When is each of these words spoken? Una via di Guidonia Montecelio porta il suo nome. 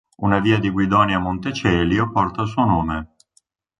Una 0.17 0.39
via 0.39 0.57
di 0.57 0.71
Guidonia 0.71 1.19
Montecelio 1.19 2.09
porta 2.09 2.41
il 2.41 2.47
suo 2.47 2.65
nome. 2.65 3.13